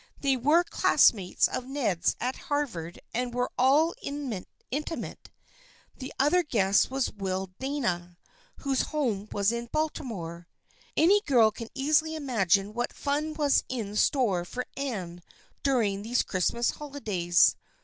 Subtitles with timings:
[0.21, 5.29] They were classmates of Ned's at Harvard and were all inti mate.
[5.95, 8.17] The other guest was Will Dana,
[8.61, 10.47] whose home was in Baltimore.
[10.97, 15.21] Any girl can easily imagine what fun was in store for Anne
[15.63, 17.55] during these Christmas holidays.